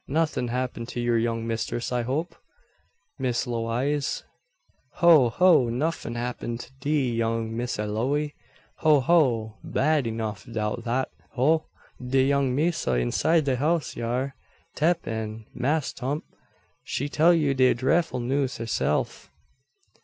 Nothin' 0.07 0.47
happened 0.47 0.87
to 0.87 0.99
yur 0.99 1.15
young 1.19 1.45
mistress, 1.45 1.91
I 1.91 2.01
hope? 2.01 2.35
Miss 3.19 3.45
Lewaze" 3.45 4.23
"Ho 4.97 5.29
ho! 5.29 5.69
nuffin' 5.69 6.15
happen 6.15 6.57
to 6.57 6.71
de 6.79 7.11
young 7.11 7.55
Missa 7.55 7.83
Looey. 7.85 8.33
Ho 8.77 8.99
ho! 8.99 9.57
Bad 9.63 10.05
enuf 10.07 10.51
'thout 10.51 10.85
dat. 10.85 11.09
Ho! 11.33 11.67
de 12.03 12.23
young 12.25 12.55
missa 12.55 12.93
inside 12.95 13.45
de 13.45 13.57
house 13.57 13.95
yar, 13.95 14.33
'Tep 14.75 15.05
in, 15.07 15.45
Mass' 15.53 15.93
'Tump. 15.93 16.23
She 16.83 17.07
tell 17.07 17.35
you 17.35 17.53
de 17.53 17.75
drefful 17.75 18.23
news 18.23 18.57
herseff." 18.57 19.29